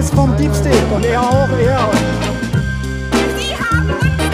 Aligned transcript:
ist 0.00 0.14
vom 0.14 0.34
Deep 0.38 0.54
State 0.54 0.86
und 0.94 1.04
er 1.04 1.20
auch, 1.20 1.50
er. 1.58 1.90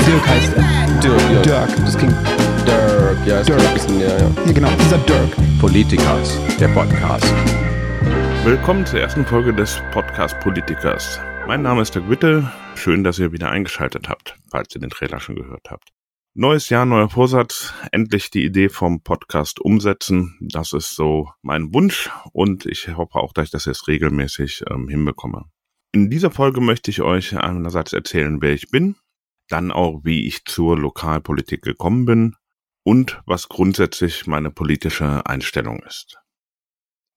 Dirk 0.06 0.28
heißt 0.28 0.52
er. 0.56 1.00
Dirk, 1.00 1.20
ja. 1.32 1.42
Dirk. 1.42 1.76
Das 1.84 1.98
klingt 1.98 2.14
Dirk, 2.64 3.26
ja, 3.26 3.40
ist 3.40 3.48
Dirk. 3.48 3.60
ein 3.60 3.74
bisschen, 3.74 3.98
ja, 3.98 4.16
ja. 4.16 4.30
Ja, 4.46 4.52
genau, 4.52 4.70
dieser 4.78 4.98
Dirk. 4.98 5.36
Politikers, 5.58 6.38
der 6.60 6.68
Podcast. 6.68 7.34
Willkommen 8.44 8.86
zur 8.86 9.00
ersten 9.00 9.26
Folge 9.26 9.52
des 9.52 9.82
Podcast 9.90 10.38
Politikers. 10.38 11.18
Mein 11.48 11.62
Name 11.62 11.82
ist 11.82 11.92
Dirk 11.96 12.08
Witte. 12.08 12.48
Schön, 12.76 13.02
dass 13.02 13.18
ihr 13.18 13.32
wieder 13.32 13.50
eingeschaltet 13.50 14.08
habt, 14.08 14.36
falls 14.48 14.72
ihr 14.76 14.80
den 14.80 14.90
Trailer 14.90 15.18
schon 15.18 15.34
gehört 15.34 15.68
habt. 15.68 15.88
Neues 16.34 16.68
Jahr, 16.68 16.86
neuer 16.86 17.08
Vorsatz. 17.08 17.74
Endlich 17.90 18.30
die 18.30 18.44
Idee 18.44 18.68
vom 18.68 19.00
Podcast 19.02 19.58
umsetzen. 19.58 20.38
Das 20.40 20.72
ist 20.72 20.94
so 20.94 21.28
mein 21.42 21.74
Wunsch 21.74 22.08
und 22.32 22.66
ich 22.66 22.96
hoffe 22.96 23.16
auch, 23.18 23.32
dass 23.32 23.46
ich 23.46 23.50
das 23.50 23.64
jetzt 23.64 23.88
regelmäßig 23.88 24.62
ähm, 24.70 24.86
hinbekomme. 24.88 25.46
In 25.92 26.10
dieser 26.10 26.30
Folge 26.30 26.60
möchte 26.60 26.90
ich 26.90 27.00
euch 27.00 27.36
einerseits 27.36 27.92
erzählen, 27.92 28.42
wer 28.42 28.52
ich 28.52 28.70
bin, 28.70 28.96
dann 29.48 29.70
auch, 29.70 30.00
wie 30.04 30.26
ich 30.26 30.44
zur 30.44 30.78
Lokalpolitik 30.78 31.62
gekommen 31.62 32.04
bin 32.04 32.34
und 32.84 33.20
was 33.26 33.48
grundsätzlich 33.48 34.26
meine 34.26 34.50
politische 34.50 35.26
Einstellung 35.26 35.82
ist. 35.84 36.18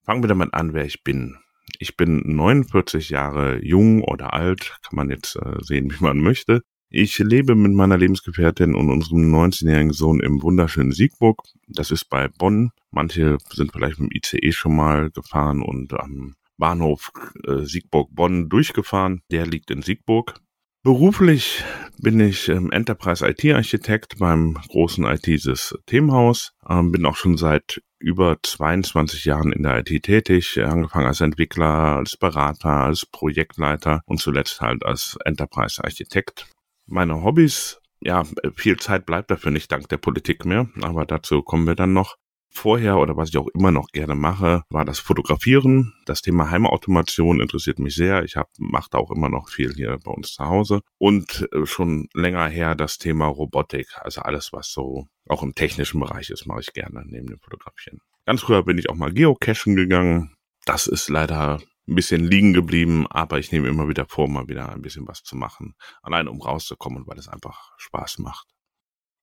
Fangen 0.06 0.24
wir 0.24 0.28
damit 0.28 0.54
an, 0.54 0.74
wer 0.74 0.86
ich 0.86 1.04
bin. 1.04 1.38
Ich 1.78 1.96
bin 1.96 2.22
49 2.36 3.10
Jahre 3.10 3.64
jung 3.64 4.04
oder 4.04 4.34
alt, 4.34 4.78
kann 4.82 4.96
man 4.96 5.10
jetzt 5.10 5.36
äh, 5.36 5.58
sehen, 5.62 5.92
wie 5.92 6.04
man 6.04 6.20
möchte. 6.20 6.62
Ich 6.90 7.20
lebe 7.20 7.54
mit 7.54 7.72
meiner 7.74 7.98
Lebensgefährtin 7.98 8.74
und 8.74 8.90
unserem 8.90 9.32
19-jährigen 9.34 9.94
Sohn 9.94 10.22
im 10.22 10.42
wunderschönen 10.42 10.92
Siegburg. 10.92 11.44
Das 11.68 11.92
ist 11.92 12.06
bei 12.10 12.28
Bonn. 12.28 12.72
Manche 12.90 13.38
sind 13.54 13.72
vielleicht 13.72 14.00
mit 14.00 14.12
dem 14.12 14.18
ICE 14.18 14.52
schon 14.52 14.76
mal 14.76 15.12
gefahren 15.12 15.62
und 15.62 15.94
am 15.94 16.34
Bahnhof 16.60 17.12
äh, 17.48 17.64
Siegburg-Bonn 17.64 18.50
durchgefahren. 18.50 19.22
Der 19.32 19.48
liegt 19.48 19.72
in 19.72 19.82
Siegburg. 19.82 20.40
Beruflich 20.84 21.64
bin 21.98 22.20
ich 22.22 22.48
ähm, 22.48 22.72
Enterprise 22.72 23.28
IT-Architekt 23.28 24.20
beim 24.20 24.54
großen 24.54 25.04
IT-Systemhaus. 25.04 26.54
Ähm, 26.70 26.92
bin 26.92 27.06
auch 27.06 27.18
schon 27.18 27.36
seit 27.36 27.82
über 28.00 28.38
22 28.42 29.26
Jahren 29.26 29.52
in 29.52 29.64
der 29.64 29.80
IT 29.80 30.04
tätig, 30.04 30.58
angefangen 30.64 31.08
als 31.08 31.20
Entwickler, 31.20 31.98
als 31.98 32.16
Berater, 32.16 32.70
als 32.70 33.06
Projektleiter 33.06 34.02
und 34.06 34.22
zuletzt 34.22 34.62
halt 34.62 34.86
als 34.86 35.18
Enterprise-Architekt. 35.26 36.48
Meine 36.86 37.24
Hobbys, 37.24 37.82
ja, 38.00 38.24
viel 38.56 38.78
Zeit 38.78 39.06
bleibt 39.06 39.30
dafür 39.32 39.52
nicht 39.52 39.72
dank 39.72 39.90
der 39.90 39.98
Politik 39.98 40.46
mehr, 40.46 40.70
aber 40.82 41.06
dazu 41.06 41.42
kommen 41.42 41.68
wir 41.68 41.76
dann 41.76 41.92
noch. 41.92 42.16
Vorher 42.52 42.98
oder 42.98 43.16
was 43.16 43.30
ich 43.30 43.38
auch 43.38 43.48
immer 43.54 43.72
noch 43.72 43.88
gerne 43.92 44.16
mache, 44.16 44.64
war 44.70 44.84
das 44.84 45.00
Fotografieren. 45.00 45.94
Das 46.06 46.22
Thema 46.22 46.50
Heimautomation 46.50 47.42
interessiert 47.42 47.80
mich 47.80 47.96
sehr. 47.96 48.24
Ich 48.24 48.36
habe 48.36 48.50
mache 48.58 48.90
da 48.92 48.98
auch 48.98 49.12
immer 49.12 49.30
noch 49.30 49.50
viel 49.50 49.74
hier 49.74 49.98
bei 50.04 50.12
uns 50.12 50.34
zu 50.34 50.46
Hause 50.46 50.82
und 50.98 51.48
äh, 51.54 51.66
schon 51.66 52.10
länger 52.14 52.48
her 52.48 52.76
das 52.76 52.98
Thema 52.98 53.28
Robotik, 53.28 53.88
also 54.02 54.22
alles 54.22 54.52
was 54.52 54.72
so 54.72 55.08
auch 55.28 55.44
im 55.44 55.54
technischen 55.54 56.00
Bereich 56.00 56.32
ist, 56.32 56.48
mache 56.48 56.62
ich 56.62 56.74
gerne 56.74 57.04
neben 57.06 57.28
dem 57.28 57.40
Fotografieren. 57.40 58.00
Ganz 58.26 58.42
früher 58.42 58.64
bin 58.64 58.78
ich 58.78 58.90
auch 58.90 58.96
mal 58.96 59.14
geocachen 59.14 59.76
gegangen. 59.76 60.36
Das 60.66 60.88
ist 60.88 61.10
leider 61.10 61.60
ein 61.88 61.96
bisschen 61.96 62.24
liegen 62.26 62.54
geblieben, 62.54 63.08
aber 63.10 63.40
ich 63.40 63.52
nehme 63.52 63.68
immer 63.68 63.88
wieder 63.88 64.06
vor, 64.06 64.28
mal 64.28 64.48
wieder 64.48 64.70
ein 64.70 64.82
bisschen 64.82 65.08
was 65.08 65.24
zu 65.24 65.36
machen. 65.36 65.76
Allein 66.02 66.28
um 66.28 66.42
rauszukommen, 66.42 67.06
weil 67.08 67.18
es 67.18 67.28
einfach 67.28 67.74
Spaß 67.78 68.20
macht. 68.20 68.48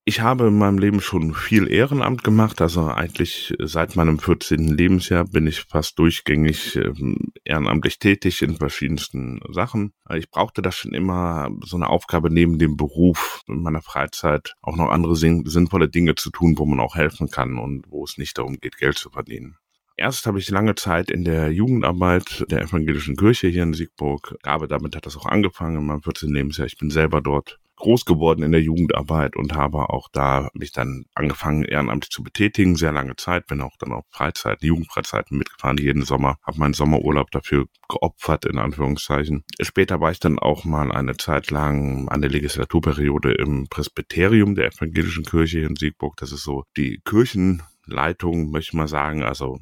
Ich 0.09 0.21
habe 0.21 0.47
in 0.47 0.57
meinem 0.57 0.79
Leben 0.79 1.01
schon 1.01 1.35
viel 1.35 1.69
Ehrenamt 1.69 2.23
gemacht, 2.23 2.61
also 2.61 2.87
eigentlich 2.87 3.53
seit 3.59 3.97
meinem 3.97 4.21
14. 4.21 4.69
Lebensjahr 4.69 5.25
bin 5.25 5.49
ich 5.49 5.63
fast 5.63 5.99
durchgängig 5.99 6.77
ähm, 6.77 7.33
ehrenamtlich 7.43 7.99
tätig 7.99 8.41
in 8.41 8.55
verschiedensten 8.55 9.41
Sachen. 9.51 9.95
Ich 10.15 10.31
brauchte 10.31 10.63
das 10.63 10.77
schon 10.77 10.95
immer, 10.95 11.51
so 11.65 11.77
eine 11.77 11.89
Aufgabe 11.89 12.31
neben 12.31 12.61
dem 12.61 12.77
Beruf 12.77 13.43
in 13.49 13.63
meiner 13.63 13.83
Freizeit 13.83 14.55
auch 14.63 14.77
noch 14.77 14.91
andere 14.91 15.17
sinnvolle 15.17 15.89
Dinge 15.89 16.15
zu 16.15 16.31
tun, 16.31 16.55
wo 16.57 16.67
man 16.67 16.79
auch 16.79 16.95
helfen 16.95 17.29
kann 17.29 17.59
und 17.59 17.87
wo 17.89 18.05
es 18.05 18.17
nicht 18.17 18.39
darum 18.39 18.59
geht, 18.61 18.77
Geld 18.77 18.99
zu 18.99 19.11
verdienen. 19.11 19.57
Erst 19.97 20.27
habe 20.27 20.39
ich 20.39 20.49
lange 20.51 20.77
Zeit 20.77 21.11
in 21.11 21.25
der 21.25 21.51
Jugendarbeit 21.51 22.45
der 22.49 22.63
evangelischen 22.63 23.17
Kirche 23.17 23.49
hier 23.49 23.65
in 23.65 23.75
Siegburg 23.75 24.37
gearbeitet. 24.41 24.71
Damit 24.71 24.95
hat 24.95 25.07
das 25.07 25.17
auch 25.17 25.27
angefangen 25.27 25.79
in 25.79 25.87
meinem 25.87 26.03
14. 26.03 26.33
Lebensjahr. 26.33 26.69
Ich 26.69 26.79
bin 26.79 26.91
selber 26.91 27.21
dort 27.21 27.59
groß 27.77 28.05
geworden 28.05 28.43
in 28.43 28.53
der 28.53 28.63
Jugendarbeit 28.63 29.37
und 29.37 29.55
habe 29.55 29.91
auch 29.91 30.09
da 30.13 30.49
mich 30.55 30.73
dann 30.73 31.05
angefangen, 31.15 31.65
ehrenamtlich 31.65 32.11
zu 32.11 32.23
betätigen, 32.23 32.77
sehr 32.77 32.93
lange 32.93 33.17
Zeit, 33.17 33.47
bin 33.47 33.61
auch 33.61 33.77
dann 33.79 33.93
auf 33.93 34.05
Freizeiten, 34.11 34.67
Jugendfreizeiten 34.67 35.39
mitgefahren, 35.39 35.79
jeden 35.79 36.03
Sommer, 36.03 36.37
habe 36.43 36.59
meinen 36.59 36.75
Sommerurlaub 36.75 37.31
dafür 37.31 37.67
geopfert, 37.89 38.47
in 38.47 38.59
Anführungszeichen. 38.59 39.45
Später 39.61 40.01
war 40.01 40.11
ich 40.11 40.21
dann 40.21 40.39
auch 40.39 40.65
mal 40.65 40.91
eine 40.91 41.17
Zeit 41.17 41.51
lang 41.51 42.09
eine 42.09 42.29
Legislaturperiode 42.29 43.33
im 43.33 43.69
Presbyterium 43.69 44.55
der 44.55 44.67
evangelischen 44.67 45.25
Kirche 45.25 45.61
in 45.61 45.77
Siegburg. 45.77 46.17
Das 46.17 46.33
ist 46.33 46.43
so 46.43 46.65
die 46.77 47.01
Kirchenleitung, 47.05 48.51
möchte 48.51 48.71
ich 48.71 48.75
mal 48.75 48.89
sagen, 48.89 49.23
also 49.23 49.59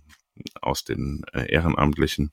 aus 0.61 0.85
den 0.85 1.23
äh, 1.33 1.51
Ehrenamtlichen. 1.53 2.31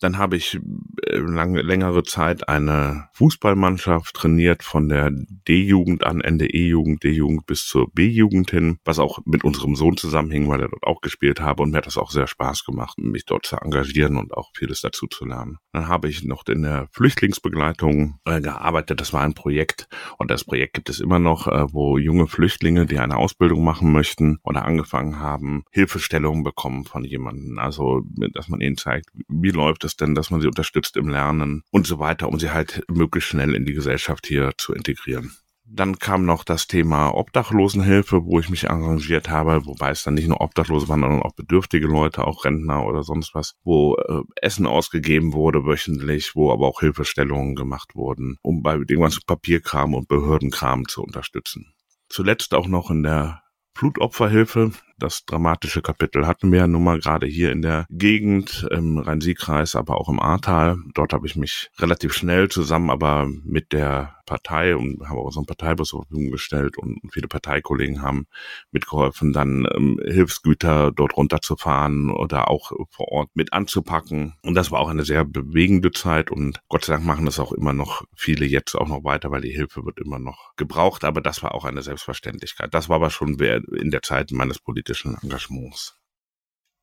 Dann 0.00 0.18
habe 0.18 0.36
ich 0.36 0.58
äh, 1.06 1.16
lange, 1.16 1.62
längere 1.62 2.02
Zeit 2.02 2.48
eine 2.48 3.08
Fußballmannschaft 3.12 4.14
trainiert 4.14 4.62
von 4.62 4.88
der 4.88 5.10
D-Jugend 5.10 6.04
an, 6.04 6.20
Ende 6.20 6.46
E-Jugend, 6.46 7.02
D-Jugend 7.02 7.46
bis 7.46 7.66
zur 7.66 7.90
B-Jugend 7.92 8.50
hin, 8.50 8.78
was 8.84 8.98
auch 8.98 9.20
mit 9.24 9.44
unserem 9.44 9.74
Sohn 9.74 9.96
zusammenhing, 9.96 10.48
weil 10.48 10.60
er 10.60 10.68
dort 10.68 10.84
auch 10.84 11.00
gespielt 11.00 11.40
habe 11.40 11.62
und 11.62 11.70
mir 11.70 11.78
hat 11.78 11.86
das 11.86 11.96
auch 11.96 12.10
sehr 12.10 12.26
Spaß 12.26 12.64
gemacht, 12.64 12.98
mich 12.98 13.24
dort 13.24 13.46
zu 13.46 13.56
engagieren 13.56 14.16
und 14.16 14.34
auch 14.34 14.50
vieles 14.54 14.80
dazu 14.80 15.06
zu 15.06 15.24
lernen. 15.24 15.58
Dann 15.72 15.88
habe 15.88 16.08
ich 16.08 16.24
noch 16.24 16.46
in 16.46 16.62
der 16.62 16.88
Flüchtlingsbegleitung 16.92 18.18
äh, 18.24 18.40
gearbeitet. 18.40 19.00
Das 19.00 19.12
war 19.12 19.22
ein 19.22 19.34
Projekt 19.34 19.88
und 20.18 20.30
das 20.30 20.44
Projekt 20.44 20.74
gibt 20.74 20.90
es 20.90 21.00
immer 21.00 21.18
noch, 21.18 21.46
äh, 21.46 21.72
wo 21.72 21.96
junge 21.96 22.26
Flüchtlinge, 22.26 22.86
die 22.86 22.98
eine 22.98 23.16
Ausbildung 23.16 23.64
machen 23.64 23.92
möchten 23.92 24.38
oder 24.42 24.64
angefangen 24.64 25.20
haben, 25.20 25.64
Hilfestellungen 25.70 26.44
bekommen 26.44 26.84
von 26.84 27.04
jemandem. 27.04 27.58
Also, 27.58 28.02
dass 28.34 28.48
man 28.48 28.60
ihnen 28.60 28.76
zeigt, 28.76 29.06
wie 29.28 29.50
läuft 29.50 29.85
es 29.86 29.96
denn, 29.96 30.14
dass 30.14 30.30
man 30.30 30.42
sie 30.42 30.48
unterstützt 30.48 30.96
im 30.96 31.08
Lernen 31.08 31.62
und 31.70 31.86
so 31.86 31.98
weiter, 31.98 32.28
um 32.28 32.38
sie 32.38 32.50
halt 32.50 32.84
möglichst 32.88 33.30
schnell 33.30 33.54
in 33.54 33.64
die 33.64 33.72
Gesellschaft 33.72 34.26
hier 34.26 34.52
zu 34.58 34.74
integrieren. 34.74 35.34
Dann 35.68 35.98
kam 35.98 36.24
noch 36.24 36.44
das 36.44 36.68
Thema 36.68 37.12
Obdachlosenhilfe, 37.12 38.24
wo 38.24 38.38
ich 38.38 38.48
mich 38.48 38.70
arrangiert 38.70 39.30
habe, 39.30 39.66
wobei 39.66 39.90
es 39.90 40.04
dann 40.04 40.14
nicht 40.14 40.28
nur 40.28 40.40
Obdachlose 40.40 40.88
waren, 40.88 41.00
sondern 41.00 41.22
auch 41.22 41.34
bedürftige 41.34 41.88
Leute, 41.88 42.24
auch 42.24 42.44
Rentner 42.44 42.86
oder 42.86 43.02
sonst 43.02 43.34
was, 43.34 43.54
wo 43.64 43.96
äh, 43.96 44.20
Essen 44.36 44.66
ausgegeben 44.66 45.32
wurde 45.32 45.64
wöchentlich, 45.64 46.36
wo 46.36 46.52
aber 46.52 46.68
auch 46.68 46.80
Hilfestellungen 46.80 47.56
gemacht 47.56 47.96
wurden, 47.96 48.36
um 48.42 48.62
bei 48.62 48.74
irgendwas 48.74 49.20
Papierkram 49.20 49.94
und 49.94 50.06
Behördenkram 50.06 50.86
zu 50.86 51.02
unterstützen. 51.02 51.74
Zuletzt 52.08 52.54
auch 52.54 52.68
noch 52.68 52.90
in 52.92 53.02
der 53.02 53.42
Flutopferhilfe. 53.74 54.70
Das 54.98 55.24
dramatische 55.26 55.82
Kapitel 55.82 56.26
hatten 56.26 56.50
wir 56.52 56.60
ja 56.60 56.66
nun 56.66 56.84
mal 56.84 56.98
gerade 56.98 57.26
hier 57.26 57.52
in 57.52 57.60
der 57.60 57.86
Gegend, 57.90 58.66
im 58.70 58.98
Rhein-Sieg-Kreis, 58.98 59.76
aber 59.76 60.00
auch 60.00 60.08
im 60.08 60.20
Ahrtal. 60.20 60.78
Dort 60.94 61.12
habe 61.12 61.26
ich 61.26 61.36
mich 61.36 61.70
relativ 61.78 62.14
schnell 62.14 62.48
zusammen 62.48 62.90
aber 62.90 63.28
mit 63.44 63.72
der 63.72 64.16
Partei 64.26 64.76
und 64.76 65.08
habe 65.08 65.20
auch 65.20 65.30
so 65.30 65.40
einen 65.40 65.46
Parteibus 65.46 65.88
zur 65.88 66.02
Verfügung 66.02 66.30
gestellt 66.30 66.76
und 66.76 67.00
viele 67.12 67.28
Parteikollegen 67.28 68.02
haben 68.02 68.26
mitgeholfen, 68.72 69.32
dann 69.32 69.66
ähm, 69.74 70.00
Hilfsgüter 70.04 70.92
dort 70.92 71.16
runterzufahren 71.16 72.10
oder 72.10 72.50
auch 72.50 72.72
vor 72.90 73.08
Ort 73.08 73.30
mit 73.34 73.52
anzupacken. 73.52 74.34
Und 74.42 74.54
das 74.54 74.70
war 74.70 74.80
auch 74.80 74.88
eine 74.88 75.04
sehr 75.04 75.24
bewegende 75.24 75.92
Zeit 75.92 76.30
und 76.30 76.60
Gott 76.68 76.84
sei 76.84 76.94
Dank 76.94 77.06
machen 77.06 77.24
das 77.24 77.38
auch 77.38 77.52
immer 77.52 77.72
noch 77.72 78.02
viele 78.14 78.44
jetzt 78.44 78.74
auch 78.74 78.88
noch 78.88 79.04
weiter, 79.04 79.30
weil 79.30 79.42
die 79.42 79.50
Hilfe 79.50 79.86
wird 79.86 80.00
immer 80.00 80.18
noch 80.18 80.54
gebraucht. 80.56 81.04
Aber 81.04 81.20
das 81.20 81.42
war 81.42 81.54
auch 81.54 81.64
eine 81.64 81.82
Selbstverständlichkeit. 81.82 82.74
Das 82.74 82.88
war 82.88 82.96
aber 82.96 83.10
schon 83.10 83.38
in 83.38 83.90
der 83.90 84.02
Zeit 84.02 84.32
meines 84.32 84.58
politischen 84.86 85.16
Engagements. 85.22 85.98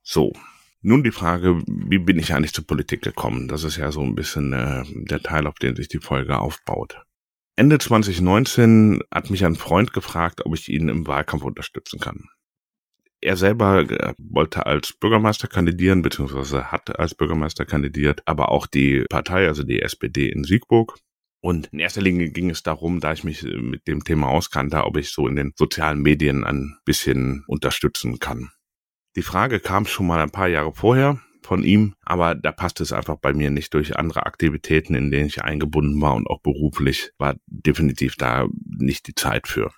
So, 0.03 0.33
nun 0.81 1.03
die 1.03 1.11
Frage, 1.11 1.61
wie 1.65 1.99
bin 1.99 2.19
ich 2.19 2.33
eigentlich 2.33 2.53
zur 2.53 2.67
Politik 2.67 3.01
gekommen? 3.01 3.47
Das 3.47 3.63
ist 3.63 3.77
ja 3.77 3.91
so 3.91 4.01
ein 4.01 4.15
bisschen 4.15 4.51
äh, 4.51 4.83
der 4.85 5.21
Teil, 5.21 5.47
auf 5.47 5.55
den 5.55 5.75
sich 5.75 5.87
die 5.87 5.99
Folge 5.99 6.37
aufbaut. 6.37 7.01
Ende 7.55 7.77
2019 7.77 9.01
hat 9.13 9.29
mich 9.29 9.45
ein 9.45 9.55
Freund 9.55 9.93
gefragt, 9.93 10.45
ob 10.45 10.53
ich 10.53 10.67
ihn 10.67 10.89
im 10.89 11.07
Wahlkampf 11.07 11.43
unterstützen 11.43 11.99
kann. 11.99 12.25
Er 13.21 13.37
selber 13.37 13.89
äh, 13.89 14.13
wollte 14.17 14.65
als 14.65 14.91
Bürgermeister 14.91 15.47
kandidieren, 15.47 16.01
beziehungsweise 16.01 16.71
hat 16.71 16.99
als 16.99 17.15
Bürgermeister 17.15 17.63
kandidiert, 17.63 18.21
aber 18.25 18.51
auch 18.51 18.67
die 18.67 19.05
Partei, 19.09 19.47
also 19.47 19.63
die 19.63 19.81
SPD 19.81 20.27
in 20.27 20.43
Siegburg. 20.43 20.97
Und 21.43 21.67
in 21.73 21.79
erster 21.79 22.01
Linie 22.01 22.29
ging 22.29 22.49
es 22.49 22.63
darum, 22.63 23.01
da 23.01 23.11
ich 23.11 23.25
mich 23.25 23.43
äh, 23.43 23.57
mit 23.57 23.85
dem 23.85 24.05
Thema 24.05 24.29
auskannte, 24.29 24.85
ob 24.85 24.95
ich 24.95 25.09
so 25.09 25.27
in 25.27 25.35
den 25.35 25.51
sozialen 25.57 26.01
Medien 26.01 26.45
ein 26.45 26.77
bisschen 26.85 27.43
unterstützen 27.47 28.17
kann. 28.19 28.51
Die 29.17 29.23
Frage 29.23 29.59
kam 29.59 29.85
schon 29.85 30.07
mal 30.07 30.21
ein 30.21 30.31
paar 30.31 30.47
Jahre 30.47 30.73
vorher 30.73 31.19
von 31.41 31.65
ihm, 31.65 31.95
aber 32.05 32.33
da 32.33 32.53
passte 32.53 32.83
es 32.83 32.93
einfach 32.93 33.17
bei 33.17 33.33
mir 33.33 33.51
nicht 33.51 33.73
durch 33.73 33.97
andere 33.97 34.25
Aktivitäten, 34.25 34.95
in 34.95 35.11
denen 35.11 35.27
ich 35.27 35.43
eingebunden 35.43 36.01
war 36.01 36.15
und 36.15 36.27
auch 36.27 36.39
beruflich 36.39 37.11
war 37.17 37.35
definitiv 37.47 38.15
da 38.15 38.47
nicht 38.65 39.05
die 39.07 39.15
Zeit 39.15 39.49
für. 39.49 39.69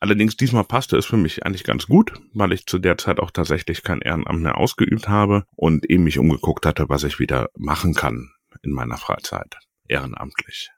Allerdings 0.00 0.38
diesmal 0.38 0.64
passte 0.64 0.96
es 0.96 1.04
für 1.04 1.18
mich 1.18 1.44
eigentlich 1.44 1.64
ganz 1.64 1.88
gut, 1.88 2.14
weil 2.32 2.52
ich 2.52 2.64
zu 2.64 2.78
der 2.78 2.96
Zeit 2.96 3.20
auch 3.20 3.30
tatsächlich 3.30 3.82
kein 3.82 4.00
Ehrenamt 4.00 4.40
mehr 4.40 4.56
ausgeübt 4.56 5.10
habe 5.10 5.44
und 5.56 5.90
eben 5.90 6.04
mich 6.04 6.18
umgeguckt 6.18 6.64
hatte, 6.64 6.88
was 6.88 7.04
ich 7.04 7.18
wieder 7.18 7.50
machen 7.54 7.92
kann 7.92 8.30
in 8.62 8.72
meiner 8.72 8.96
Freizeit, 8.96 9.58
ehrenamtlich. 9.90 10.70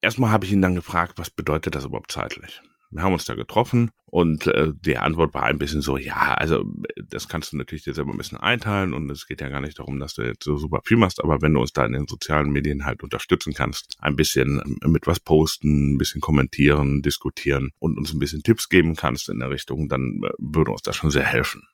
Erstmal 0.00 0.30
habe 0.30 0.44
ich 0.46 0.52
ihn 0.52 0.62
dann 0.62 0.76
gefragt, 0.76 1.14
was 1.18 1.30
bedeutet 1.30 1.74
das 1.74 1.84
überhaupt 1.84 2.12
zeitlich? 2.12 2.62
Wir 2.90 3.02
haben 3.02 3.12
uns 3.12 3.26
da 3.26 3.34
getroffen 3.34 3.90
und 4.06 4.46
äh, 4.46 4.72
die 4.74 4.96
Antwort 4.96 5.34
war 5.34 5.42
ein 5.42 5.58
bisschen 5.58 5.82
so, 5.82 5.98
ja, 5.98 6.32
also 6.34 6.64
das 7.10 7.28
kannst 7.28 7.52
du 7.52 7.58
natürlich 7.58 7.84
dir 7.84 7.92
selber 7.92 8.12
ein 8.12 8.16
bisschen 8.16 8.38
einteilen 8.38 8.94
und 8.94 9.10
es 9.10 9.26
geht 9.26 9.42
ja 9.42 9.50
gar 9.50 9.60
nicht 9.60 9.78
darum, 9.78 10.00
dass 10.00 10.14
du 10.14 10.22
jetzt 10.22 10.44
so 10.44 10.56
super 10.56 10.80
viel 10.84 10.96
machst, 10.96 11.22
aber 11.22 11.42
wenn 11.42 11.52
du 11.52 11.60
uns 11.60 11.74
da 11.74 11.84
in 11.84 11.92
den 11.92 12.06
sozialen 12.06 12.50
Medien 12.50 12.86
halt 12.86 13.02
unterstützen 13.02 13.52
kannst, 13.52 13.96
ein 13.98 14.16
bisschen 14.16 14.78
mit 14.86 15.06
was 15.06 15.20
posten, 15.20 15.94
ein 15.94 15.98
bisschen 15.98 16.22
kommentieren, 16.22 17.02
diskutieren 17.02 17.72
und 17.78 17.98
uns 17.98 18.14
ein 18.14 18.20
bisschen 18.20 18.42
Tipps 18.42 18.70
geben 18.70 18.96
kannst 18.96 19.28
in 19.28 19.40
der 19.40 19.50
Richtung, 19.50 19.90
dann 19.90 20.22
äh, 20.24 20.30
würde 20.38 20.70
uns 20.70 20.82
das 20.82 20.96
schon 20.96 21.10
sehr 21.10 21.26
helfen. 21.26 21.68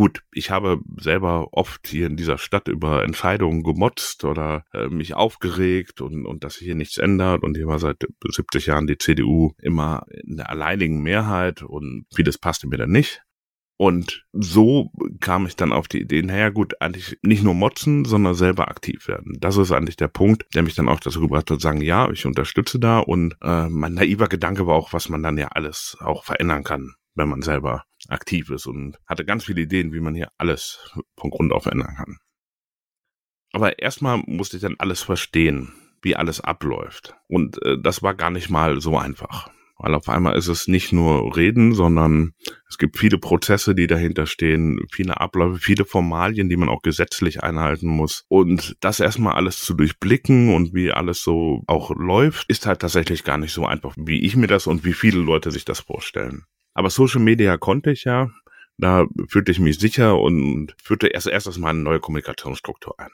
Gut, 0.00 0.22
ich 0.32 0.50
habe 0.50 0.80
selber 0.98 1.48
oft 1.52 1.86
hier 1.86 2.06
in 2.06 2.16
dieser 2.16 2.38
Stadt 2.38 2.68
über 2.68 3.04
Entscheidungen 3.04 3.62
gemotzt 3.62 4.24
oder 4.24 4.64
äh, 4.72 4.88
mich 4.88 5.12
aufgeregt 5.12 6.00
und, 6.00 6.24
und 6.24 6.42
dass 6.42 6.54
sich 6.54 6.64
hier 6.64 6.74
nichts 6.74 6.96
ändert. 6.96 7.42
Und 7.42 7.54
hier 7.54 7.66
war 7.66 7.78
seit 7.78 8.06
70 8.26 8.64
Jahren 8.64 8.86
die 8.86 8.96
CDU 8.96 9.52
immer 9.60 10.06
in 10.24 10.38
der 10.38 10.48
alleinigen 10.48 11.02
Mehrheit 11.02 11.60
und 11.60 12.06
vieles 12.14 12.38
passte 12.38 12.66
mir 12.66 12.78
dann 12.78 12.88
nicht. 12.88 13.20
Und 13.76 14.24
so 14.32 14.90
kam 15.20 15.44
ich 15.44 15.56
dann 15.56 15.70
auf 15.70 15.86
die 15.86 16.00
Idee, 16.00 16.22
naja 16.22 16.48
gut, 16.48 16.80
eigentlich 16.80 17.18
nicht 17.20 17.42
nur 17.42 17.52
motzen, 17.52 18.06
sondern 18.06 18.34
selber 18.34 18.68
aktiv 18.68 19.06
werden. 19.06 19.36
Das 19.38 19.58
ist 19.58 19.70
eigentlich 19.70 19.96
der 19.96 20.08
Punkt, 20.08 20.46
der 20.54 20.62
mich 20.62 20.74
dann 20.74 20.88
auch 20.88 21.00
dazu 21.00 21.20
gebracht 21.20 21.50
hat, 21.50 21.60
zu 21.60 21.62
sagen, 21.62 21.82
ja, 21.82 22.10
ich 22.10 22.24
unterstütze 22.24 22.78
da. 22.78 23.00
Und 23.00 23.36
äh, 23.42 23.68
mein 23.68 23.92
naiver 23.92 24.28
Gedanke 24.28 24.66
war 24.66 24.76
auch, 24.76 24.94
was 24.94 25.10
man 25.10 25.22
dann 25.22 25.36
ja 25.36 25.48
alles 25.48 25.98
auch 26.00 26.24
verändern 26.24 26.64
kann, 26.64 26.94
wenn 27.20 27.28
man 27.28 27.42
selber 27.42 27.84
aktiv 28.08 28.50
ist 28.50 28.66
und 28.66 28.98
hatte 29.06 29.24
ganz 29.24 29.44
viele 29.44 29.60
Ideen, 29.60 29.92
wie 29.92 30.00
man 30.00 30.14
hier 30.14 30.30
alles 30.38 30.92
von 31.16 31.30
Grund 31.30 31.52
auf 31.52 31.66
ändern 31.66 31.94
kann. 31.96 32.16
Aber 33.52 33.78
erstmal 33.78 34.22
musste 34.26 34.56
ich 34.56 34.62
dann 34.62 34.76
alles 34.78 35.02
verstehen, 35.02 35.72
wie 36.02 36.16
alles 36.16 36.40
abläuft. 36.40 37.14
Und 37.28 37.62
äh, 37.62 37.76
das 37.80 38.02
war 38.02 38.14
gar 38.14 38.30
nicht 38.30 38.48
mal 38.48 38.80
so 38.80 38.96
einfach. 38.96 39.50
Weil 39.82 39.94
auf 39.94 40.10
einmal 40.10 40.36
ist 40.36 40.48
es 40.48 40.68
nicht 40.68 40.92
nur 40.92 41.34
Reden, 41.34 41.72
sondern 41.72 42.32
es 42.68 42.76
gibt 42.76 42.98
viele 42.98 43.16
Prozesse, 43.16 43.74
die 43.74 43.86
dahinter 43.86 44.26
stehen, 44.26 44.78
viele 44.92 45.18
Abläufe, 45.18 45.58
viele 45.58 45.86
Formalien, 45.86 46.50
die 46.50 46.58
man 46.58 46.68
auch 46.68 46.82
gesetzlich 46.82 47.42
einhalten 47.42 47.88
muss. 47.88 48.24
Und 48.28 48.76
das 48.80 49.00
erstmal 49.00 49.36
alles 49.36 49.58
zu 49.60 49.72
durchblicken 49.72 50.54
und 50.54 50.74
wie 50.74 50.92
alles 50.92 51.22
so 51.22 51.62
auch 51.66 51.90
läuft, 51.96 52.44
ist 52.50 52.66
halt 52.66 52.80
tatsächlich 52.80 53.24
gar 53.24 53.38
nicht 53.38 53.52
so 53.52 53.64
einfach, 53.64 53.94
wie 53.96 54.20
ich 54.20 54.36
mir 54.36 54.48
das 54.48 54.66
und 54.66 54.84
wie 54.84 54.92
viele 54.92 55.18
Leute 55.18 55.50
sich 55.50 55.64
das 55.64 55.80
vorstellen. 55.80 56.44
Aber 56.80 56.88
Social 56.88 57.20
Media 57.20 57.58
konnte 57.58 57.90
ich 57.90 58.04
ja. 58.04 58.30
Da 58.78 59.04
fühlte 59.28 59.52
ich 59.52 59.60
mich 59.60 59.78
sicher 59.78 60.18
und 60.18 60.74
führte 60.82 61.08
erst 61.08 61.26
erstes 61.26 61.58
mal 61.58 61.68
eine 61.68 61.80
neue 61.80 62.00
Kommunikationsstruktur 62.00 62.98
ein. 62.98 63.10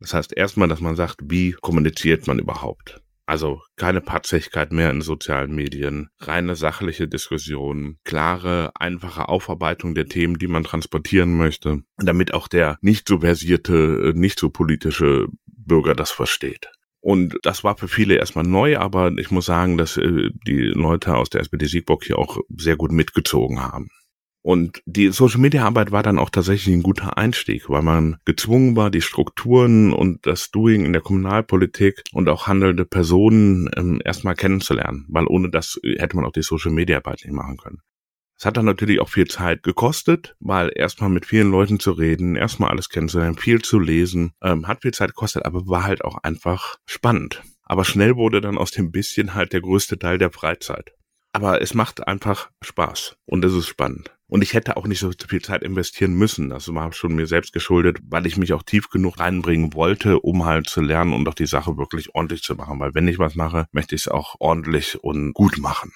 Das 0.00 0.12
heißt 0.12 0.36
erstmal, 0.36 0.66
dass 0.66 0.80
man 0.80 0.96
sagt, 0.96 1.20
wie 1.22 1.52
kommuniziert 1.52 2.26
man 2.26 2.40
überhaupt? 2.40 3.00
Also 3.26 3.62
keine 3.76 4.00
Patzigkeit 4.00 4.72
mehr 4.72 4.90
in 4.90 5.02
sozialen 5.02 5.54
Medien, 5.54 6.08
reine 6.18 6.56
sachliche 6.56 7.06
Diskussion, 7.06 7.98
klare, 8.02 8.72
einfache 8.74 9.28
Aufarbeitung 9.28 9.94
der 9.94 10.06
Themen, 10.06 10.36
die 10.36 10.48
man 10.48 10.64
transportieren 10.64 11.36
möchte, 11.36 11.84
damit 11.96 12.34
auch 12.34 12.48
der 12.48 12.76
nicht 12.80 13.06
so 13.06 13.20
versierte, 13.20 14.14
nicht 14.16 14.40
so 14.40 14.50
politische 14.50 15.28
Bürger 15.46 15.94
das 15.94 16.10
versteht. 16.10 16.72
Und 17.00 17.38
das 17.42 17.64
war 17.64 17.76
für 17.76 17.88
viele 17.88 18.16
erstmal 18.16 18.44
neu, 18.44 18.78
aber 18.78 19.12
ich 19.18 19.30
muss 19.30 19.46
sagen, 19.46 19.78
dass 19.78 19.96
äh, 19.96 20.30
die 20.46 20.58
Leute 20.58 21.16
aus 21.16 21.30
der 21.30 21.40
SPD 21.40 21.66
Siegburg 21.66 22.04
hier 22.04 22.18
auch 22.18 22.38
sehr 22.56 22.76
gut 22.76 22.92
mitgezogen 22.92 23.60
haben. 23.60 23.88
Und 24.42 24.82
die 24.86 25.10
Social 25.10 25.40
Media 25.40 25.64
Arbeit 25.64 25.92
war 25.92 26.02
dann 26.02 26.18
auch 26.18 26.30
tatsächlich 26.30 26.74
ein 26.74 26.82
guter 26.82 27.18
Einstieg, 27.18 27.68
weil 27.68 27.82
man 27.82 28.16
gezwungen 28.24 28.76
war, 28.76 28.90
die 28.90 29.02
Strukturen 29.02 29.92
und 29.92 30.26
das 30.26 30.50
Doing 30.50 30.84
in 30.84 30.92
der 30.92 31.02
Kommunalpolitik 31.02 32.02
und 32.12 32.28
auch 32.28 32.46
handelnde 32.46 32.84
Personen 32.84 33.68
ähm, 33.76 34.00
erstmal 34.04 34.34
kennenzulernen, 34.34 35.04
weil 35.08 35.26
ohne 35.26 35.50
das 35.50 35.78
hätte 35.98 36.16
man 36.16 36.24
auch 36.24 36.32
die 36.32 36.42
Social 36.42 36.72
Media 36.72 36.98
Arbeit 36.98 37.22
nicht 37.24 37.34
machen 37.34 37.58
können. 37.58 37.82
Es 38.38 38.46
hat 38.46 38.56
dann 38.56 38.66
natürlich 38.66 39.00
auch 39.00 39.08
viel 39.08 39.26
Zeit 39.26 39.64
gekostet, 39.64 40.36
weil 40.38 40.70
erstmal 40.72 41.10
mit 41.10 41.26
vielen 41.26 41.50
Leuten 41.50 41.80
zu 41.80 41.90
reden, 41.90 42.36
erstmal 42.36 42.70
alles 42.70 42.88
kennenzulernen, 42.88 43.36
viel 43.36 43.62
zu 43.62 43.80
lesen, 43.80 44.32
ähm, 44.40 44.68
hat 44.68 44.82
viel 44.82 44.94
Zeit 44.94 45.10
gekostet, 45.10 45.44
aber 45.44 45.66
war 45.66 45.82
halt 45.82 46.04
auch 46.04 46.18
einfach 46.22 46.76
spannend. 46.86 47.42
Aber 47.64 47.84
schnell 47.84 48.14
wurde 48.14 48.40
dann 48.40 48.56
aus 48.56 48.70
dem 48.70 48.92
bisschen 48.92 49.34
halt 49.34 49.52
der 49.52 49.60
größte 49.60 49.98
Teil 49.98 50.18
der 50.18 50.30
Freizeit. 50.30 50.92
Aber 51.32 51.60
es 51.60 51.74
macht 51.74 52.06
einfach 52.06 52.50
Spaß 52.62 53.16
und 53.26 53.44
es 53.44 53.54
ist 53.54 53.66
spannend. 53.66 54.14
Und 54.28 54.42
ich 54.42 54.54
hätte 54.54 54.76
auch 54.76 54.86
nicht 54.86 55.00
so 55.00 55.10
viel 55.28 55.42
Zeit 55.42 55.62
investieren 55.62 56.14
müssen. 56.14 56.50
Das 56.50 56.72
war 56.72 56.92
schon 56.92 57.16
mir 57.16 57.26
selbst 57.26 57.52
geschuldet, 57.52 57.98
weil 58.08 58.26
ich 58.26 58.36
mich 58.36 58.52
auch 58.52 58.62
tief 58.62 58.88
genug 58.88 59.18
reinbringen 59.18 59.74
wollte, 59.74 60.20
um 60.20 60.44
halt 60.44 60.68
zu 60.68 60.80
lernen 60.80 61.12
und 61.12 61.26
auch 61.28 61.34
die 61.34 61.46
Sache 61.46 61.76
wirklich 61.76 62.14
ordentlich 62.14 62.42
zu 62.42 62.54
machen. 62.54 62.78
Weil 62.78 62.94
wenn 62.94 63.08
ich 63.08 63.18
was 63.18 63.34
mache, 63.34 63.66
möchte 63.72 63.94
ich 63.94 64.02
es 64.02 64.08
auch 64.08 64.36
ordentlich 64.38 65.02
und 65.02 65.32
gut 65.32 65.58
machen. 65.58 65.92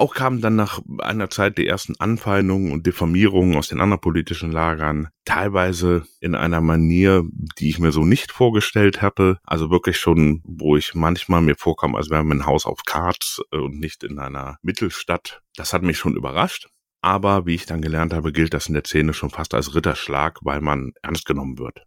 Auch 0.00 0.14
kamen 0.14 0.40
dann 0.40 0.56
nach 0.56 0.80
einer 1.00 1.28
Zeit 1.28 1.58
die 1.58 1.66
ersten 1.66 1.94
Anfeindungen 1.98 2.72
und 2.72 2.86
Diffamierungen 2.86 3.58
aus 3.58 3.68
den 3.68 3.82
anderen 3.82 4.00
politischen 4.00 4.50
Lagern, 4.50 5.08
teilweise 5.26 6.06
in 6.20 6.34
einer 6.34 6.62
Manier, 6.62 7.22
die 7.58 7.68
ich 7.68 7.78
mir 7.78 7.92
so 7.92 8.02
nicht 8.06 8.32
vorgestellt 8.32 9.02
hatte. 9.02 9.36
Also 9.44 9.70
wirklich 9.70 9.98
schon, 9.98 10.40
wo 10.46 10.74
ich 10.78 10.94
manchmal 10.94 11.42
mir 11.42 11.54
vorkam, 11.54 11.94
als 11.96 12.08
wäre 12.08 12.24
mein 12.24 12.46
Haus 12.46 12.64
auf 12.64 12.84
Karts 12.86 13.42
äh, 13.52 13.58
und 13.58 13.78
nicht 13.78 14.02
in 14.02 14.18
einer 14.18 14.56
Mittelstadt. 14.62 15.42
Das 15.54 15.74
hat 15.74 15.82
mich 15.82 15.98
schon 15.98 16.16
überrascht. 16.16 16.70
Aber 17.02 17.44
wie 17.44 17.56
ich 17.56 17.66
dann 17.66 17.82
gelernt 17.82 18.14
habe, 18.14 18.32
gilt 18.32 18.54
das 18.54 18.68
in 18.68 18.74
der 18.74 18.84
Szene 18.86 19.12
schon 19.12 19.28
fast 19.28 19.52
als 19.52 19.74
Ritterschlag, 19.74 20.38
weil 20.40 20.62
man 20.62 20.92
ernst 21.02 21.26
genommen 21.26 21.58
wird. 21.58 21.82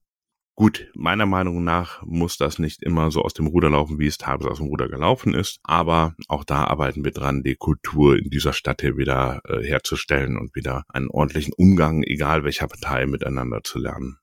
Gut, 0.56 0.88
meiner 0.94 1.26
Meinung 1.26 1.64
nach 1.64 2.04
muss 2.04 2.38
das 2.38 2.60
nicht 2.60 2.84
immer 2.84 3.10
so 3.10 3.24
aus 3.24 3.34
dem 3.34 3.48
Ruder 3.48 3.72
laufen, 3.72 3.98
wie 3.98 4.06
es 4.06 4.20
teilweise 4.20 4.52
aus 4.52 4.60
dem 4.60 4.68
Ruder 4.68 4.88
gelaufen 4.88 5.34
ist, 5.34 5.60
aber 5.64 6.16
auch 6.28 6.44
da 6.44 6.66
arbeiten 6.66 7.04
wir 7.04 7.12
dran, 7.12 7.42
die 7.42 7.56
Kultur 7.56 8.16
in 8.16 8.30
dieser 8.30 8.54
Stadt 8.54 8.82
hier 8.82 8.96
wieder 8.96 9.42
äh, 9.46 9.64
herzustellen 9.64 10.38
und 10.38 10.56
wieder 10.56 10.84
einen 10.90 11.10
ordentlichen 11.10 11.54
Umgang, 11.58 12.04
egal 12.04 12.44
welcher 12.44 12.68
Partei, 12.68 13.08
miteinander 13.08 13.64
zu 13.64 13.80
lernen. 13.80 14.20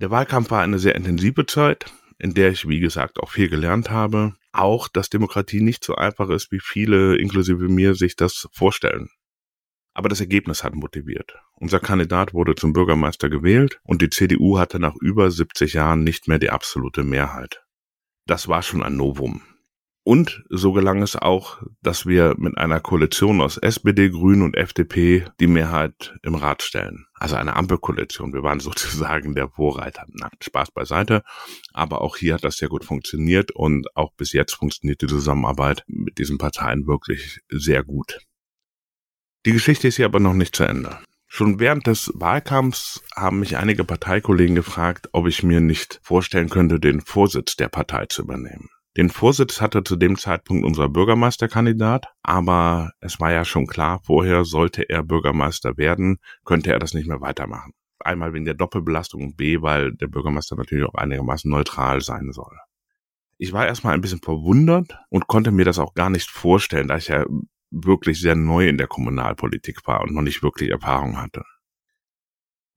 Der 0.00 0.10
Wahlkampf 0.10 0.50
war 0.50 0.62
eine 0.62 0.80
sehr 0.80 0.96
intensive 0.96 1.46
Zeit, 1.46 1.86
in 2.18 2.34
der 2.34 2.50
ich, 2.50 2.68
wie 2.68 2.80
gesagt, 2.80 3.20
auch 3.20 3.30
viel 3.30 3.48
gelernt 3.48 3.90
habe. 3.90 4.34
Auch, 4.50 4.88
dass 4.88 5.08
Demokratie 5.08 5.60
nicht 5.60 5.84
so 5.84 5.94
einfach 5.94 6.30
ist, 6.30 6.50
wie 6.50 6.60
viele, 6.60 7.16
inklusive 7.16 7.68
mir, 7.68 7.94
sich 7.94 8.16
das 8.16 8.48
vorstellen. 8.52 9.08
Aber 9.94 10.08
das 10.08 10.20
Ergebnis 10.20 10.64
hat 10.64 10.74
motiviert. 10.74 11.34
Unser 11.54 11.80
Kandidat 11.80 12.34
wurde 12.34 12.54
zum 12.54 12.72
Bürgermeister 12.72 13.28
gewählt 13.28 13.80
und 13.84 14.02
die 14.02 14.10
CDU 14.10 14.58
hatte 14.58 14.78
nach 14.78 14.94
über 15.00 15.30
70 15.30 15.74
Jahren 15.74 16.02
nicht 16.02 16.28
mehr 16.28 16.38
die 16.38 16.50
absolute 16.50 17.04
Mehrheit. 17.04 17.62
Das 18.26 18.48
war 18.48 18.62
schon 18.62 18.82
ein 18.82 18.96
Novum. 18.96 19.42
Und 20.04 20.42
so 20.48 20.72
gelang 20.72 21.00
es 21.00 21.14
auch, 21.14 21.62
dass 21.80 22.06
wir 22.06 22.34
mit 22.36 22.58
einer 22.58 22.80
Koalition 22.80 23.40
aus 23.40 23.56
SPD, 23.56 24.10
Grünen 24.10 24.42
und 24.42 24.56
FDP 24.56 25.26
die 25.38 25.46
Mehrheit 25.46 26.18
im 26.22 26.34
Rat 26.34 26.62
stellen. 26.62 27.06
Also 27.14 27.36
eine 27.36 27.54
Ampelkoalition. 27.54 28.32
Wir 28.32 28.42
waren 28.42 28.58
sozusagen 28.60 29.36
der 29.36 29.48
Vorreiter. 29.50 30.04
Nein, 30.08 30.30
Spaß 30.40 30.72
beiseite. 30.72 31.22
Aber 31.72 32.00
auch 32.00 32.16
hier 32.16 32.34
hat 32.34 32.42
das 32.42 32.56
sehr 32.56 32.68
gut 32.68 32.84
funktioniert 32.84 33.52
und 33.52 33.86
auch 33.96 34.12
bis 34.16 34.32
jetzt 34.32 34.54
funktioniert 34.54 35.02
die 35.02 35.06
Zusammenarbeit 35.06 35.84
mit 35.86 36.18
diesen 36.18 36.36
Parteien 36.36 36.88
wirklich 36.88 37.40
sehr 37.48 37.84
gut. 37.84 38.18
Die 39.44 39.52
Geschichte 39.52 39.88
ist 39.88 39.96
hier 39.96 40.06
aber 40.06 40.20
noch 40.20 40.34
nicht 40.34 40.54
zu 40.54 40.62
Ende. 40.62 40.98
Schon 41.26 41.58
während 41.58 41.88
des 41.88 42.12
Wahlkampfs 42.14 43.02
haben 43.16 43.40
mich 43.40 43.56
einige 43.56 43.82
Parteikollegen 43.84 44.54
gefragt, 44.54 45.08
ob 45.12 45.26
ich 45.26 45.42
mir 45.42 45.60
nicht 45.60 45.98
vorstellen 46.04 46.48
könnte, 46.48 46.78
den 46.78 47.00
Vorsitz 47.00 47.56
der 47.56 47.68
Partei 47.68 48.06
zu 48.06 48.22
übernehmen. 48.22 48.68
Den 48.96 49.08
Vorsitz 49.08 49.60
hatte 49.60 49.82
zu 49.82 49.96
dem 49.96 50.16
Zeitpunkt 50.16 50.64
unser 50.64 50.88
Bürgermeisterkandidat, 50.88 52.06
aber 52.22 52.92
es 53.00 53.18
war 53.18 53.32
ja 53.32 53.44
schon 53.44 53.66
klar, 53.66 54.00
vorher 54.04 54.44
sollte 54.44 54.88
er 54.88 55.02
Bürgermeister 55.02 55.76
werden, 55.76 56.18
könnte 56.44 56.70
er 56.70 56.78
das 56.78 56.94
nicht 56.94 57.08
mehr 57.08 57.20
weitermachen. 57.20 57.72
Einmal 57.98 58.34
wegen 58.34 58.44
der 58.44 58.54
Doppelbelastung 58.54 59.22
und 59.22 59.36
B, 59.36 59.60
weil 59.60 59.92
der 59.92 60.08
Bürgermeister 60.08 60.54
natürlich 60.54 60.84
auch 60.84 60.94
einigermaßen 60.94 61.50
neutral 61.50 62.00
sein 62.00 62.30
soll. 62.30 62.56
Ich 63.38 63.52
war 63.52 63.66
erstmal 63.66 63.94
ein 63.94 64.02
bisschen 64.02 64.20
verwundert 64.20 64.96
und 65.08 65.26
konnte 65.26 65.50
mir 65.50 65.64
das 65.64 65.80
auch 65.80 65.94
gar 65.94 66.10
nicht 66.10 66.30
vorstellen, 66.30 66.86
da 66.86 66.96
ich 66.96 67.08
ja 67.08 67.24
wirklich 67.72 68.20
sehr 68.20 68.36
neu 68.36 68.68
in 68.68 68.78
der 68.78 68.86
Kommunalpolitik 68.86 69.86
war 69.86 70.02
und 70.02 70.12
noch 70.12 70.22
nicht 70.22 70.42
wirklich 70.42 70.70
Erfahrung 70.70 71.20
hatte. 71.20 71.44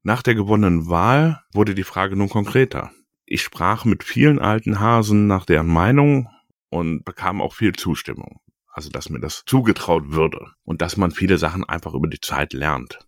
Nach 0.03 0.23
der 0.23 0.35
gewonnenen 0.35 0.87
Wahl 0.87 1.43
wurde 1.53 1.75
die 1.75 1.83
Frage 1.83 2.15
nun 2.15 2.29
konkreter. 2.29 2.91
Ich 3.25 3.41
sprach 3.41 3.85
mit 3.85 4.03
vielen 4.03 4.39
alten 4.39 4.79
Hasen 4.79 5.27
nach 5.27 5.45
deren 5.45 5.67
Meinung 5.67 6.29
und 6.69 7.03
bekam 7.03 7.41
auch 7.41 7.53
viel 7.53 7.73
Zustimmung. 7.73 8.39
Also, 8.67 8.89
dass 8.89 9.09
mir 9.09 9.19
das 9.19 9.43
zugetraut 9.45 10.11
würde 10.11 10.51
und 10.63 10.81
dass 10.81 10.97
man 10.97 11.11
viele 11.11 11.37
Sachen 11.37 11.63
einfach 11.63 11.93
über 11.93 12.07
die 12.07 12.19
Zeit 12.19 12.53
lernt 12.53 12.99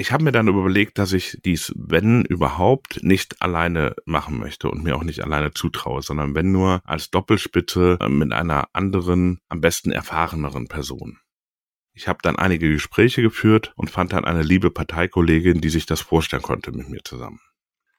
ich 0.00 0.12
habe 0.12 0.22
mir 0.22 0.32
dann 0.32 0.46
überlegt, 0.46 0.96
dass 0.98 1.12
ich 1.12 1.40
dies, 1.44 1.74
wenn 1.76 2.24
überhaupt, 2.24 3.02
nicht 3.02 3.42
alleine 3.42 3.96
machen 4.04 4.38
möchte 4.38 4.70
und 4.70 4.84
mir 4.84 4.96
auch 4.96 5.02
nicht 5.02 5.24
alleine 5.24 5.52
zutraue, 5.52 6.02
sondern 6.02 6.36
wenn 6.36 6.52
nur 6.52 6.80
als 6.84 7.10
Doppelspitze 7.10 7.98
äh, 8.00 8.08
mit 8.08 8.32
einer 8.32 8.68
anderen, 8.72 9.40
am 9.48 9.60
besten 9.60 9.90
erfahreneren 9.90 10.68
Person. 10.68 11.18
Ich 11.94 12.06
habe 12.06 12.20
dann 12.22 12.36
einige 12.36 12.70
Gespräche 12.70 13.22
geführt 13.22 13.72
und 13.74 13.90
fand 13.90 14.12
dann 14.12 14.24
eine 14.24 14.42
liebe 14.42 14.70
Parteikollegin, 14.70 15.60
die 15.60 15.68
sich 15.68 15.84
das 15.84 16.00
vorstellen 16.00 16.42
konnte 16.42 16.70
mit 16.70 16.88
mir 16.88 17.02
zusammen. 17.02 17.40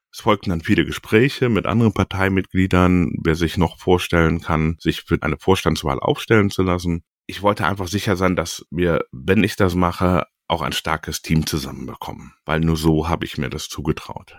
Es 0.10 0.22
folgten 0.22 0.52
dann 0.52 0.62
viele 0.62 0.86
Gespräche 0.86 1.50
mit 1.50 1.66
anderen 1.66 1.94
Parteimitgliedern, 1.94 3.12
wer 3.22 3.36
sich 3.36 3.58
noch 3.58 3.78
vorstellen 3.78 4.40
kann, 4.40 4.78
sich 4.80 5.02
für 5.02 5.18
eine 5.22 5.38
Vorstandswahl 5.38 6.00
aufstellen 6.00 6.50
zu 6.50 6.64
lassen. 6.64 7.04
Ich 7.28 7.42
wollte 7.42 7.68
einfach 7.68 7.90
sicher 7.90 8.16
sein, 8.16 8.38
dass 8.38 8.66
wir, 8.72 9.02
wenn 9.12 9.44
ich 9.44 9.58
das 9.58 9.76
mache, 9.76 10.26
auch 10.50 10.62
ein 10.62 10.74
starkes 10.74 11.22
Team 11.22 11.46
zusammenbekommen, 11.46 12.34
weil 12.46 12.60
nur 12.60 12.76
so 12.76 13.08
habe 13.08 13.26
ich 13.26 13.38
mir 13.38 13.50
das 13.50 13.70
zugetraut. 13.70 14.36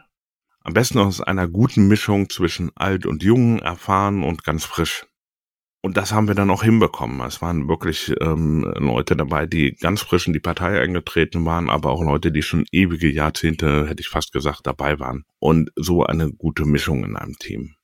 Am 0.63 0.75
besten 0.75 0.99
aus 0.99 1.21
einer 1.21 1.49
guten 1.49 1.89
Mischung 1.89 2.29
zwischen 2.29 2.71
alt 2.75 3.07
und 3.07 3.23
jung, 3.23 3.61
erfahren 3.61 4.23
und 4.23 4.45
ganz 4.45 4.65
frisch. 4.65 5.07
Und 5.83 5.97
das 5.97 6.13
haben 6.13 6.29
wir 6.29 6.35
dann 6.35 6.51
auch 6.51 6.63
hinbekommen. 6.63 7.27
Es 7.27 7.41
waren 7.41 7.67
wirklich 7.69 8.13
ähm, 8.21 8.71
Leute 8.77 9.17
dabei, 9.17 9.47
die 9.47 9.73
ganz 9.73 10.03
frisch 10.03 10.27
in 10.27 10.35
die 10.35 10.41
Partei 10.41 10.79
eingetreten 10.79 11.47
waren, 11.47 11.71
aber 11.71 11.91
auch 11.91 12.03
Leute, 12.03 12.31
die 12.31 12.43
schon 12.43 12.67
ewige 12.71 13.11
Jahrzehnte, 13.11 13.89
hätte 13.89 14.03
ich 14.03 14.09
fast 14.09 14.33
gesagt, 14.33 14.67
dabei 14.67 14.99
waren. 14.99 15.25
Und 15.39 15.71
so 15.77 16.05
eine 16.05 16.31
gute 16.31 16.67
Mischung 16.67 17.05
in 17.05 17.17
einem 17.17 17.39
Team. 17.39 17.77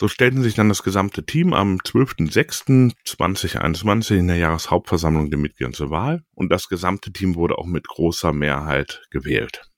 So 0.00 0.08
stellten 0.08 0.42
sich 0.42 0.54
dann 0.54 0.70
das 0.70 0.82
gesamte 0.82 1.26
Team 1.26 1.52
am 1.52 1.76
12.06.2021 1.76 4.16
in 4.16 4.28
der 4.28 4.38
Jahreshauptversammlung 4.38 5.28
der 5.28 5.38
Mitglieder 5.38 5.72
zur 5.72 5.90
Wahl 5.90 6.24
und 6.34 6.50
das 6.50 6.70
gesamte 6.70 7.12
Team 7.12 7.34
wurde 7.34 7.58
auch 7.58 7.66
mit 7.66 7.86
großer 7.86 8.32
Mehrheit 8.32 9.02
gewählt. 9.10 9.68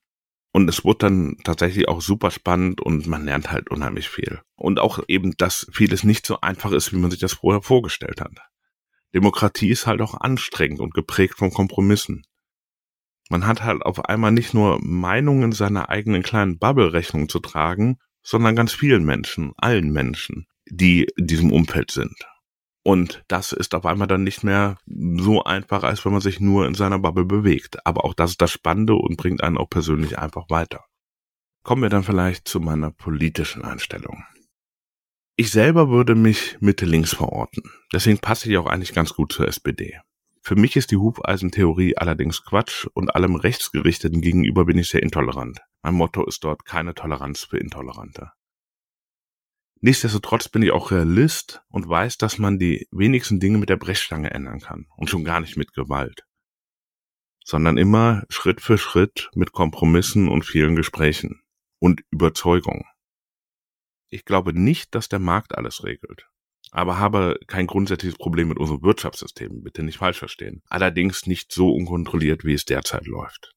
Und 0.53 0.69
es 0.69 0.85
wurde 0.85 0.99
dann 0.99 1.35
tatsächlich 1.43 1.89
auch 1.89 1.99
super 1.99 2.31
spannend 2.31 2.79
und 2.79 3.05
man 3.05 3.25
lernt 3.25 3.51
halt 3.51 3.69
unheimlich 3.69 4.07
viel. 4.07 4.39
Und 4.55 4.79
auch 4.79 5.03
eben, 5.09 5.35
dass 5.35 5.67
vieles 5.73 6.05
nicht 6.05 6.25
so 6.25 6.39
einfach 6.39 6.71
ist, 6.71 6.93
wie 6.93 6.99
man 6.99 7.11
sich 7.11 7.19
das 7.19 7.33
vorher 7.33 7.61
vorgestellt 7.61 8.21
hat. 8.21 8.31
Demokratie 9.13 9.71
ist 9.71 9.87
halt 9.87 10.01
auch 10.01 10.13
anstrengend 10.13 10.79
und 10.79 10.93
geprägt 10.93 11.37
von 11.37 11.51
Kompromissen. 11.51 12.23
Man 13.29 13.45
hat 13.45 13.63
halt 13.63 13.81
auf 13.81 14.05
einmal 14.05 14.31
nicht 14.31 14.53
nur 14.53 14.79
Meinungen 14.81 15.51
seiner 15.51 15.89
eigenen 15.89 16.23
kleinen 16.23 16.59
Bubble-Rechnung 16.59 17.27
zu 17.27 17.41
tragen, 17.41 17.97
sondern 18.23 18.55
ganz 18.55 18.73
vielen 18.73 19.03
Menschen, 19.03 19.53
allen 19.57 19.91
Menschen, 19.91 20.47
die 20.69 21.07
in 21.17 21.27
diesem 21.27 21.51
Umfeld 21.51 21.91
sind. 21.91 22.15
Und 22.83 23.23
das 23.29 23.53
ist 23.53 23.75
auf 23.75 23.85
einmal 23.85 24.07
dann 24.07 24.23
nicht 24.23 24.43
mehr 24.43 24.77
so 24.85 25.43
einfach, 25.43 25.83
als 25.83 26.03
wenn 26.03 26.11
man 26.11 26.21
sich 26.21 26.39
nur 26.41 26.67
in 26.67 26.73
seiner 26.73 26.99
Bubble 26.99 27.25
bewegt. 27.25 27.85
Aber 27.85 28.03
auch 28.03 28.13
das 28.13 28.31
ist 28.31 28.41
das 28.41 28.51
Spannende 28.51 28.95
und 28.95 29.15
bringt 29.15 29.41
einen 29.41 29.57
auch 29.57 29.69
persönlich 29.69 30.19
einfach 30.19 30.49
weiter. 30.49 30.83
Kommen 31.63 31.81
wir 31.81 31.89
dann 31.89 32.03
vielleicht 32.03 32.47
zu 32.47 32.59
meiner 32.59 32.91
politischen 32.91 33.63
Einstellung. 33.63 34.25
Ich 35.37 35.49
selber 35.49 35.89
würde 35.89 36.13
mich 36.13 36.57
Mitte 36.59 36.85
links 36.85 37.15
verorten. 37.15 37.63
Deswegen 37.93 38.19
passe 38.19 38.49
ich 38.49 38.57
auch 38.57 38.65
eigentlich 38.65 38.93
ganz 38.93 39.13
gut 39.13 39.31
zur 39.31 39.47
SPD. 39.47 39.99
Für 40.45 40.57
mich 40.57 40.75
ist 40.75 40.91
die 40.91 40.97
Hufeisentheorie 40.97 41.95
allerdings 41.95 42.43
Quatsch 42.43 42.85
und 42.93 43.15
allem 43.15 43.35
Rechtsgerichteten 43.35 44.19
gegenüber 44.19 44.65
bin 44.65 44.77
ich 44.77 44.89
sehr 44.89 45.01
intolerant. 45.01 45.61
Mein 45.81 45.93
Motto 45.93 46.25
ist 46.25 46.43
dort 46.43 46.65
keine 46.65 46.93
Toleranz 46.93 47.45
für 47.45 47.57
Intolerante. 47.57 48.33
Nichtsdestotrotz 49.79 50.49
bin 50.49 50.61
ich 50.61 50.71
auch 50.71 50.91
Realist 50.91 51.61
und 51.69 51.87
weiß, 51.87 52.17
dass 52.17 52.39
man 52.39 52.59
die 52.59 52.87
wenigsten 52.91 53.39
Dinge 53.39 53.57
mit 53.57 53.69
der 53.69 53.77
Brechstange 53.77 54.31
ändern 54.31 54.59
kann 54.59 54.87
und 54.97 55.09
schon 55.09 55.23
gar 55.23 55.39
nicht 55.39 55.55
mit 55.55 55.73
Gewalt, 55.73 56.25
sondern 57.45 57.77
immer 57.77 58.23
Schritt 58.27 58.59
für 58.59 58.77
Schritt 58.77 59.29
mit 59.35 59.53
Kompromissen 59.53 60.27
und 60.27 60.43
vielen 60.43 60.75
Gesprächen 60.75 61.41
und 61.79 62.01
Überzeugung. 62.11 62.85
Ich 64.09 64.25
glaube 64.25 64.53
nicht, 64.53 64.93
dass 64.93 65.07
der 65.07 65.19
Markt 65.19 65.57
alles 65.57 65.85
regelt, 65.85 66.29
aber 66.73 66.99
habe 66.99 67.39
kein 67.47 67.67
grundsätzliches 67.67 68.17
Problem 68.17 68.49
mit 68.49 68.57
unserem 68.57 68.81
Wirtschaftssystem, 68.81 69.63
bitte 69.63 69.83
nicht 69.83 69.97
falsch 69.97 70.19
verstehen, 70.19 70.61
allerdings 70.67 71.25
nicht 71.25 71.51
so 71.51 71.73
unkontrolliert, 71.73 72.43
wie 72.43 72.53
es 72.53 72.65
derzeit 72.65 73.05
läuft. 73.05 73.53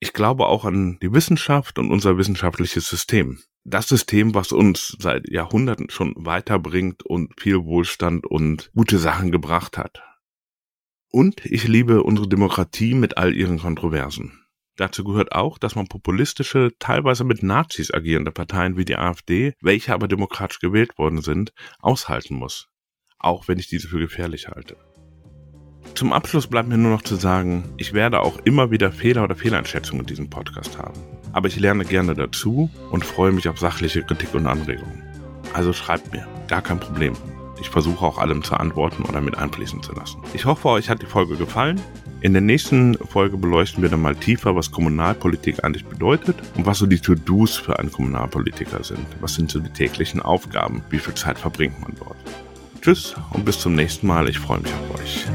Ich 0.00 0.12
glaube 0.12 0.46
auch 0.46 0.64
an 0.64 0.98
die 1.00 1.12
Wissenschaft 1.12 1.78
und 1.78 1.90
unser 1.90 2.18
wissenschaftliches 2.18 2.88
System 2.88 3.38
das 3.64 3.88
System, 3.88 4.34
was 4.34 4.52
uns 4.52 4.96
seit 4.98 5.28
Jahrhunderten 5.28 5.88
schon 5.90 6.14
weiterbringt 6.16 7.04
und 7.04 7.32
viel 7.40 7.64
Wohlstand 7.64 8.26
und 8.26 8.70
gute 8.74 8.98
Sachen 8.98 9.30
gebracht 9.30 9.78
hat. 9.78 10.02
Und 11.10 11.44
ich 11.44 11.68
liebe 11.68 12.02
unsere 12.02 12.28
Demokratie 12.28 12.94
mit 12.94 13.16
all 13.18 13.34
ihren 13.34 13.58
Kontroversen. 13.58 14.41
Dazu 14.82 15.04
gehört 15.04 15.30
auch, 15.30 15.58
dass 15.58 15.76
man 15.76 15.86
populistische, 15.86 16.72
teilweise 16.80 17.22
mit 17.22 17.44
Nazis 17.44 17.94
agierende 17.94 18.32
Parteien 18.32 18.76
wie 18.76 18.84
die 18.84 18.96
AfD, 18.96 19.54
welche 19.60 19.94
aber 19.94 20.08
demokratisch 20.08 20.58
gewählt 20.58 20.98
worden 20.98 21.22
sind, 21.22 21.52
aushalten 21.78 22.34
muss. 22.34 22.66
Auch 23.20 23.46
wenn 23.46 23.60
ich 23.60 23.68
diese 23.68 23.86
für 23.86 24.00
gefährlich 24.00 24.48
halte. 24.48 24.76
Zum 25.94 26.12
Abschluss 26.12 26.48
bleibt 26.48 26.68
mir 26.68 26.78
nur 26.78 26.90
noch 26.90 27.02
zu 27.02 27.14
sagen, 27.14 27.72
ich 27.76 27.92
werde 27.92 28.18
auch 28.18 28.38
immer 28.38 28.72
wieder 28.72 28.90
Fehler 28.90 29.22
oder 29.22 29.36
Fehleinschätzungen 29.36 30.00
in 30.00 30.08
diesem 30.08 30.30
Podcast 30.30 30.76
haben. 30.78 31.00
Aber 31.32 31.46
ich 31.46 31.60
lerne 31.60 31.84
gerne 31.84 32.16
dazu 32.16 32.68
und 32.90 33.04
freue 33.04 33.30
mich 33.30 33.48
auf 33.48 33.60
sachliche 33.60 34.02
Kritik 34.02 34.34
und 34.34 34.48
Anregungen. 34.48 35.04
Also 35.52 35.72
schreibt 35.72 36.12
mir, 36.12 36.26
gar 36.48 36.60
kein 36.60 36.80
Problem. 36.80 37.14
Ich 37.60 37.70
versuche 37.70 38.04
auch 38.04 38.18
allem 38.18 38.42
zu 38.42 38.56
antworten 38.56 39.04
oder 39.04 39.20
mit 39.20 39.38
einfließen 39.38 39.80
zu 39.80 39.92
lassen. 39.92 40.20
Ich 40.34 40.44
hoffe, 40.44 40.70
euch 40.70 40.90
hat 40.90 41.02
die 41.02 41.06
Folge 41.06 41.36
gefallen. 41.36 41.80
In 42.22 42.34
der 42.34 42.40
nächsten 42.40 42.94
Folge 42.94 43.36
beleuchten 43.36 43.82
wir 43.82 43.90
dann 43.90 44.00
mal 44.00 44.14
tiefer, 44.14 44.54
was 44.54 44.70
Kommunalpolitik 44.70 45.64
eigentlich 45.64 45.84
bedeutet 45.84 46.36
und 46.54 46.64
was 46.64 46.78
so 46.78 46.86
die 46.86 47.00
To-Dos 47.00 47.56
für 47.56 47.80
einen 47.80 47.90
Kommunalpolitiker 47.90 48.84
sind. 48.84 49.04
Was 49.20 49.34
sind 49.34 49.50
so 49.50 49.58
die 49.58 49.70
täglichen 49.70 50.22
Aufgaben? 50.22 50.84
Wie 50.88 51.00
viel 51.00 51.14
Zeit 51.14 51.36
verbringt 51.36 51.80
man 51.80 51.96
dort? 51.98 52.16
Tschüss 52.80 53.16
und 53.32 53.44
bis 53.44 53.58
zum 53.58 53.74
nächsten 53.74 54.06
Mal. 54.06 54.28
Ich 54.28 54.38
freue 54.38 54.60
mich 54.60 54.72
auf 54.72 55.00
euch. 55.00 55.26